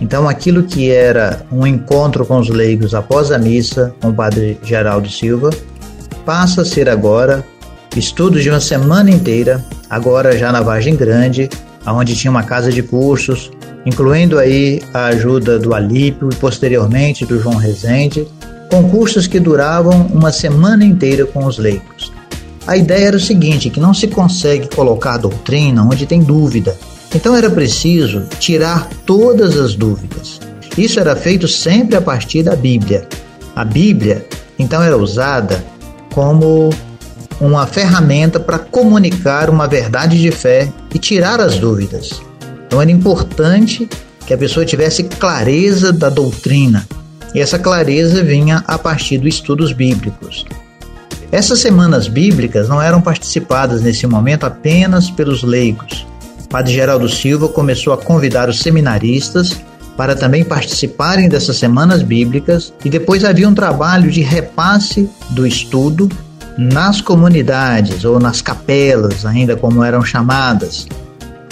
Então, 0.02 0.28
aquilo 0.28 0.64
que 0.64 0.90
era 0.90 1.46
um 1.52 1.66
encontro 1.66 2.26
com 2.26 2.40
os 2.40 2.50
leigos 2.50 2.96
após 2.96 3.32
a 3.32 3.38
missa 3.38 3.94
com 4.02 4.10
o 4.10 4.14
padre 4.14 4.60
Geraldo 4.64 5.08
Silva, 5.08 5.52
passa 6.26 6.64
a 6.64 6.66
ser 6.66 6.90
agora 6.90 7.46
estudos 7.96 8.42
de 8.42 8.50
uma 8.50 8.60
semana 8.60 9.12
inteira, 9.12 9.64
agora 9.88 10.36
já 10.36 10.52
na 10.52 10.62
Vargem 10.62 10.96
Grande, 10.96 11.48
onde 11.86 12.16
tinha 12.16 12.32
uma 12.32 12.42
casa 12.42 12.72
de 12.72 12.82
cursos, 12.82 13.52
incluindo 13.86 14.40
aí 14.40 14.82
a 14.92 15.06
ajuda 15.06 15.60
do 15.60 15.74
Alípio 15.74 16.30
e 16.32 16.36
posteriormente 16.36 17.26
do 17.26 17.40
João 17.40 17.58
Rezende, 17.58 18.28
com 18.72 18.90
cursos 18.90 19.28
que 19.28 19.40
duravam 19.40 20.08
uma 20.08 20.32
semana 20.32 20.84
inteira 20.84 21.26
com 21.26 21.46
os 21.46 21.60
leigos. 21.60 22.12
A 22.66 22.78
ideia 22.78 23.08
era 23.08 23.18
o 23.18 23.20
seguinte, 23.20 23.70
que 23.70 23.80
não 23.80 23.94
se 23.94 24.08
consegue 24.08 24.68
colocar 24.74 25.18
doutrina 25.18 25.84
onde 25.84 26.06
tem 26.06 26.22
dúvida. 26.22 26.76
Então 27.14 27.36
era 27.36 27.50
preciso 27.50 28.24
tirar 28.40 28.88
todas 29.06 29.58
as 29.58 29.76
dúvidas. 29.76 30.40
Isso 30.78 31.00
era 31.00 31.16
feito 31.16 31.48
sempre 31.48 31.96
a 31.96 32.02
partir 32.02 32.44
da 32.44 32.56
Bíblia. 32.56 33.08
A 33.56 33.66
Bíblia, 33.66 34.26
então, 34.58 34.84
era 34.84 34.96
usada 34.96 35.64
como 36.14 36.70
uma 37.40 37.66
ferramenta 37.66 38.40
para 38.40 38.60
comunicar 38.60 39.50
uma 39.50 39.68
verdade 39.68 40.22
de 40.22 40.30
fé 40.30 40.72
e 40.94 41.00
tirar 41.00 41.42
as 41.42 41.58
dúvidas. 41.58 42.22
Então 42.68 42.80
era 42.80 42.92
importante 42.92 43.90
que 44.28 44.34
a 44.34 44.38
pessoa 44.38 44.66
tivesse 44.66 45.04
clareza 45.04 45.92
da 45.92 46.10
doutrina. 46.10 46.88
E 47.34 47.40
essa 47.40 47.58
clareza 47.58 48.24
vinha 48.24 48.64
a 48.68 48.78
partir 48.78 49.18
dos 49.18 49.34
estudos 49.34 49.74
bíblicos. 49.74 50.46
Essas 51.32 51.60
semanas 51.60 52.08
bíblicas 52.08 52.70
não 52.70 52.82
eram 52.82 53.02
participadas 53.02 53.82
nesse 53.82 54.06
momento 54.06 54.46
apenas 54.46 55.10
pelos 55.10 55.42
leigos. 55.42 56.06
Padre 56.52 56.74
Geraldo 56.74 57.08
Silva 57.08 57.48
começou 57.48 57.94
a 57.94 57.98
convidar 57.98 58.50
os 58.50 58.60
seminaristas 58.60 59.56
para 59.96 60.16
também 60.16 60.44
participarem 60.44 61.30
dessas 61.30 61.58
semanas 61.58 62.04
bíblicas 62.04 62.74
e 62.84 62.90
depois 62.90 63.24
havia 63.24 63.48
um 63.48 63.54
trabalho 63.54 64.12
de 64.12 64.22
repasse 64.22 65.10
do 65.30 65.48
estudo 65.48 66.10
nas 66.58 67.00
comunidades 67.00 68.04
ou 68.04 68.20
nas 68.20 68.42
capelas, 68.42 69.26
ainda 69.26 69.56
como 69.56 69.82
eram 69.82 70.04
chamadas. 70.04 70.88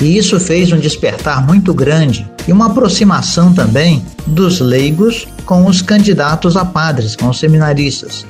E 0.02 0.18
isso 0.18 0.38
fez 0.38 0.72
um 0.74 0.78
despertar 0.78 1.46
muito 1.46 1.74
grande 1.74 2.30
e 2.46 2.52
uma 2.52 2.68
aproximação 2.68 3.54
também 3.54 4.04
dos 4.28 4.60
leigos 4.60 5.28
com 5.46 5.66
os 5.66 5.82
candidatos 5.82 6.58
a 6.58 6.66
padres, 6.66 7.16
com 7.16 7.30
os 7.30 7.40
seminaristas. 7.40 8.26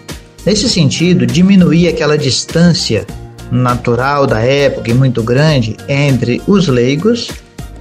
Nesse 0.46 0.70
sentido, 0.70 1.26
diminuía 1.26 1.90
aquela 1.90 2.18
distância 2.18 3.06
natural 3.52 4.28
da 4.28 4.40
época 4.40 4.92
e 4.92 4.94
muito 4.94 5.24
grande 5.24 5.76
entre 5.88 6.42
os 6.48 6.68
leigos 6.68 7.30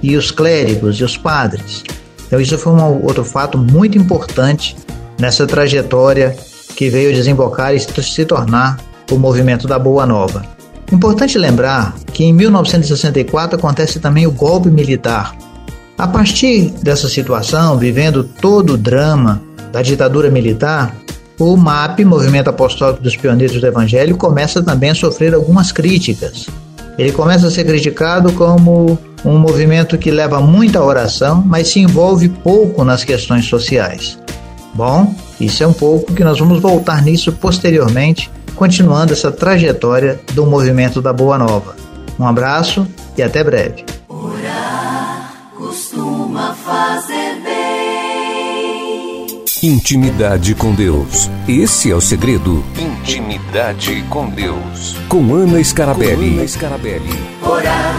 e 0.01 0.15
os 0.15 0.31
clérigos 0.31 0.99
e 0.99 1.03
os 1.03 1.17
padres. 1.17 1.83
Então, 2.27 2.39
isso 2.39 2.57
foi 2.57 2.73
um 2.73 3.03
outro 3.03 3.23
fato 3.23 3.57
muito 3.57 3.97
importante 3.97 4.75
nessa 5.19 5.45
trajetória 5.45 6.35
que 6.75 6.89
veio 6.89 7.13
desembocar 7.13 7.73
e 7.73 7.79
se 7.79 8.25
tornar 8.25 8.79
o 9.11 9.17
movimento 9.17 9.67
da 9.67 9.77
Boa 9.77 10.05
Nova. 10.05 10.45
Importante 10.91 11.37
lembrar 11.37 11.93
que 12.13 12.23
em 12.23 12.33
1964 12.33 13.57
acontece 13.57 13.99
também 13.99 14.25
o 14.25 14.31
golpe 14.31 14.69
militar. 14.69 15.35
A 15.97 16.07
partir 16.07 16.69
dessa 16.81 17.09
situação, 17.09 17.77
vivendo 17.77 18.23
todo 18.23 18.73
o 18.73 18.77
drama 18.77 19.41
da 19.71 19.81
ditadura 19.81 20.31
militar, 20.31 20.95
o 21.39 21.55
MAP, 21.55 22.03
Movimento 22.03 22.49
Apostólico 22.49 23.01
dos 23.01 23.15
Pioneiros 23.15 23.59
do 23.59 23.65
Evangelho, 23.65 24.17
começa 24.17 24.61
também 24.61 24.89
a 24.89 24.95
sofrer 24.95 25.33
algumas 25.33 25.71
críticas. 25.71 26.47
Ele 26.97 27.13
começa 27.13 27.47
a 27.47 27.51
ser 27.51 27.63
criticado 27.63 28.33
como 28.33 28.99
um 29.23 29.37
movimento 29.37 29.97
que 29.97 30.11
leva 30.11 30.41
muita 30.41 30.83
oração, 30.83 31.41
mas 31.45 31.69
se 31.69 31.79
envolve 31.79 32.27
pouco 32.27 32.83
nas 32.83 33.05
questões 33.05 33.45
sociais. 33.45 34.19
Bom, 34.73 35.15
isso 35.39 35.63
é 35.63 35.67
um 35.67 35.73
pouco 35.73 36.13
que 36.13 36.23
nós 36.25 36.37
vamos 36.37 36.59
voltar 36.59 37.01
nisso 37.01 37.31
posteriormente, 37.31 38.29
continuando 38.55 39.13
essa 39.13 39.31
trajetória 39.31 40.19
do 40.33 40.45
movimento 40.45 41.01
da 41.01 41.13
Boa 41.13 41.37
Nova. 41.37 41.73
Um 42.19 42.27
abraço 42.27 42.85
e 43.17 43.23
até 43.23 43.41
breve. 43.45 43.85
Orar 44.09 45.33
costuma 45.57 46.53
fazer. 46.53 47.28
Intimidade 49.61 50.55
com 50.55 50.73
Deus. 50.73 51.29
Esse 51.45 51.91
é 51.91 51.95
o 51.95 51.99
segredo. 51.99 52.63
Intimidade 52.79 54.05
com 54.09 54.29
Deus. 54.29 54.95
Com 55.09 55.35
Ana 55.35 55.61
Scarabelli. 55.61 56.29
Com 56.29 56.37
Ana 56.37 56.47
Scarabelli. 56.47 57.09
Orar 57.45 57.95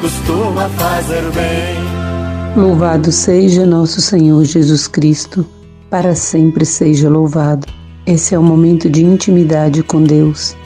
costuma 0.00 0.68
fazer 0.68 1.22
bem. 1.32 2.62
Louvado 2.62 3.10
seja 3.10 3.66
nosso 3.66 4.00
Senhor 4.00 4.44
Jesus 4.44 4.86
Cristo, 4.86 5.44
para 5.90 6.14
sempre 6.14 6.64
seja 6.64 7.08
louvado. 7.08 7.66
Esse 8.06 8.36
é 8.36 8.38
o 8.38 8.42
momento 8.44 8.88
de 8.88 9.04
intimidade 9.04 9.82
com 9.82 10.04
Deus. 10.04 10.56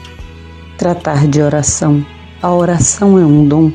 Tratar 0.77 1.25
de 1.25 1.41
oração. 1.41 2.05
A 2.39 2.53
oração 2.53 3.17
é 3.17 3.25
um 3.25 3.47
dom. 3.47 3.71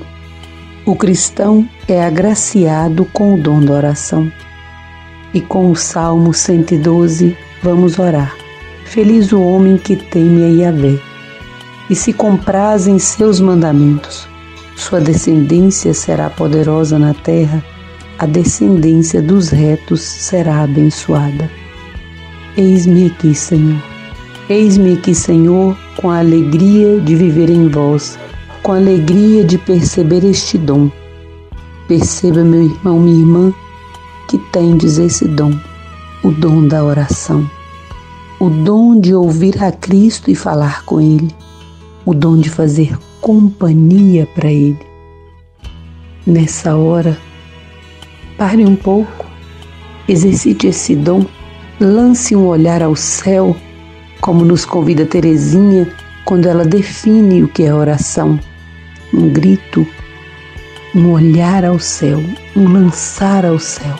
O 0.86 0.94
cristão 0.94 1.68
é 1.88 2.04
agraciado 2.04 3.04
com 3.06 3.34
o 3.34 3.42
dom 3.42 3.60
da 3.60 3.72
oração. 3.72 4.30
E 5.32 5.40
com 5.40 5.70
o 5.70 5.76
Salmo 5.76 6.34
112, 6.34 7.36
vamos 7.62 7.98
orar. 7.98 8.34
Feliz 8.84 9.32
o 9.32 9.40
homem 9.40 9.76
que 9.76 9.94
teme 9.94 10.42
a 10.42 10.48
Yahvé 10.48 10.98
e 11.88 11.94
se 11.94 12.12
compraz 12.12 12.86
em 12.86 12.98
seus 12.98 13.40
mandamentos. 13.40 14.28
Sua 14.76 15.00
descendência 15.00 15.92
será 15.92 16.30
poderosa 16.30 16.98
na 16.98 17.12
terra, 17.12 17.62
a 18.18 18.26
descendência 18.26 19.20
dos 19.20 19.50
retos 19.50 20.00
será 20.00 20.62
abençoada. 20.62 21.50
Eis-me 22.56 23.06
aqui, 23.06 23.34
Senhor. 23.34 23.80
Eis-me 24.48 24.94
aqui, 24.94 25.14
Senhor, 25.14 25.76
com 25.96 26.10
a 26.10 26.18
alegria 26.18 27.00
de 27.00 27.14
viver 27.14 27.50
em 27.50 27.68
vós, 27.68 28.18
com 28.62 28.72
a 28.72 28.76
alegria 28.76 29.44
de 29.44 29.58
perceber 29.58 30.24
este 30.24 30.58
dom. 30.58 30.90
Perceba, 31.86 32.42
meu 32.42 32.62
irmão, 32.62 32.98
minha 32.98 33.20
irmã, 33.20 33.54
que 34.30 34.38
tendes 34.38 34.96
esse 34.96 35.26
dom, 35.26 35.58
o 36.22 36.30
dom 36.30 36.68
da 36.68 36.84
oração, 36.84 37.50
o 38.38 38.48
dom 38.48 39.00
de 39.00 39.12
ouvir 39.12 39.60
a 39.60 39.72
Cristo 39.72 40.30
e 40.30 40.36
falar 40.36 40.84
com 40.84 41.00
Ele, 41.00 41.34
o 42.06 42.14
dom 42.14 42.38
de 42.38 42.48
fazer 42.48 42.96
companhia 43.20 44.28
para 44.32 44.48
Ele. 44.48 44.78
Nessa 46.24 46.76
hora, 46.76 47.18
pare 48.38 48.64
um 48.64 48.76
pouco, 48.76 49.26
exercite 50.06 50.68
esse 50.68 50.94
dom, 50.94 51.26
lance 51.80 52.36
um 52.36 52.46
olhar 52.46 52.84
ao 52.84 52.94
céu, 52.94 53.56
como 54.20 54.44
nos 54.44 54.64
convida 54.64 55.04
Teresinha 55.04 55.92
quando 56.24 56.46
ela 56.46 56.64
define 56.64 57.42
o 57.42 57.48
que 57.48 57.64
é 57.64 57.74
oração. 57.74 58.38
Um 59.12 59.28
grito, 59.28 59.84
um 60.94 61.10
olhar 61.10 61.64
ao 61.64 61.80
céu, 61.80 62.22
um 62.54 62.72
lançar 62.72 63.44
ao 63.44 63.58
céu. 63.58 63.98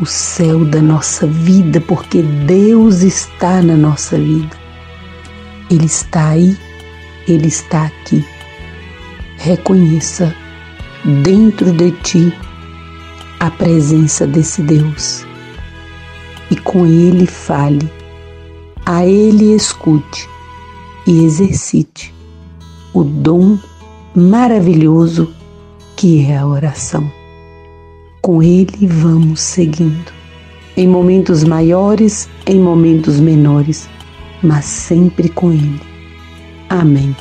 O 0.00 0.06
céu 0.06 0.64
da 0.64 0.80
nossa 0.80 1.26
vida, 1.26 1.80
porque 1.80 2.22
Deus 2.22 3.02
está 3.02 3.60
na 3.60 3.76
nossa 3.76 4.16
vida. 4.16 4.56
Ele 5.70 5.86
está 5.86 6.28
aí 6.28 6.56
ele 7.28 7.48
está 7.48 7.84
aqui. 7.84 8.24
Reconheça 9.36 10.34
dentro 11.22 11.72
de 11.72 11.92
ti 11.92 12.32
a 13.38 13.50
presença 13.50 14.26
desse 14.26 14.62
Deus 14.62 15.24
e 16.50 16.56
com 16.56 16.86
Ele 16.86 17.26
fale, 17.26 17.88
a 18.84 19.06
Ele 19.06 19.54
escute 19.54 20.28
e 21.06 21.24
exercite 21.24 22.12
o 22.94 23.04
dom 23.04 23.58
maravilhoso 24.16 25.32
que 25.94 26.24
é 26.24 26.38
a 26.38 26.46
oração. 26.46 27.17
Com 28.28 28.42
Ele 28.42 28.86
vamos 28.86 29.40
seguindo, 29.40 30.12
em 30.76 30.86
momentos 30.86 31.44
maiores, 31.44 32.28
em 32.46 32.60
momentos 32.60 33.18
menores, 33.18 33.88
mas 34.42 34.66
sempre 34.66 35.30
com 35.30 35.50
Ele. 35.50 35.80
Amém. 36.68 37.16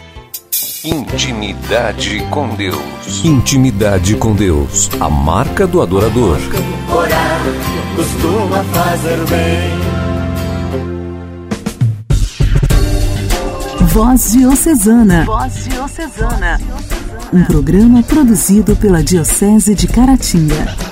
Intimidade 0.84 2.28
com 2.30 2.50
Deus. 2.50 3.24
Intimidade 3.24 4.17
com 4.17 4.36
Deus. 4.36 4.89
A 5.00 5.10
marca 5.10 5.65
do 5.65 5.82
adorador. 5.82 6.39
Orar 6.93 7.41
costuma 7.96 8.62
fazer 8.65 9.17
bem. 9.28 9.72
Voz 13.88 14.34
Diocesana. 14.34 15.24
Voz 15.24 15.70
Diocesana. 15.70 16.60
Um 17.32 17.46
programa 17.46 18.04
produzido 18.04 18.76
pela 18.76 19.02
Diocese 19.02 19.74
de 19.74 19.88
Caratinga. 19.88 20.87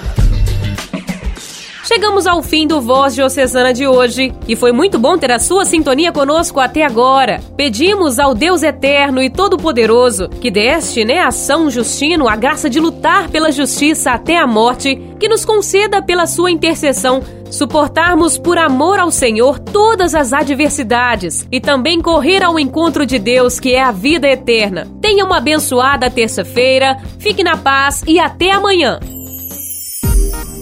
Chegamos 1.95 2.27
ao 2.27 2.43
fim 2.43 2.67
do 2.67 2.81
Voz 2.81 3.15
Diocesana 3.15 3.73
de 3.73 3.87
hoje 3.87 4.33
e 4.49 4.53
foi 4.53 4.73
muito 4.73 4.99
bom 4.99 5.17
ter 5.17 5.31
a 5.31 5.39
sua 5.39 5.63
sintonia 5.63 6.11
conosco 6.11 6.59
até 6.59 6.83
agora. 6.83 7.41
Pedimos 7.55 8.19
ao 8.19 8.35
Deus 8.35 8.63
Eterno 8.63 9.23
e 9.23 9.29
Todo-Poderoso 9.29 10.27
que 10.27 10.51
deste, 10.51 11.05
né, 11.05 11.21
a 11.21 11.31
São 11.31 11.71
Justino 11.71 12.27
a 12.27 12.35
graça 12.35 12.69
de 12.69 12.81
lutar 12.81 13.29
pela 13.29 13.49
justiça 13.49 14.11
até 14.11 14.37
a 14.37 14.45
morte, 14.45 15.01
que 15.17 15.29
nos 15.29 15.45
conceda 15.45 16.01
pela 16.01 16.27
sua 16.27 16.51
intercessão 16.51 17.23
suportarmos 17.49 18.37
por 18.37 18.57
amor 18.57 18.99
ao 18.99 19.09
Senhor 19.09 19.57
todas 19.57 20.13
as 20.13 20.33
adversidades 20.33 21.47
e 21.49 21.61
também 21.61 22.01
correr 22.01 22.43
ao 22.43 22.59
encontro 22.59 23.05
de 23.05 23.17
Deus, 23.17 23.57
que 23.57 23.73
é 23.73 23.81
a 23.81 23.93
vida 23.93 24.27
eterna. 24.27 24.85
Tenha 24.99 25.23
uma 25.23 25.37
abençoada 25.37 26.11
terça-feira, 26.11 26.97
fique 27.19 27.41
na 27.41 27.55
paz 27.55 28.03
e 28.05 28.19
até 28.19 28.51
amanhã. 28.51 28.99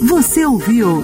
Você 0.07 0.45
ouviu 0.45 1.03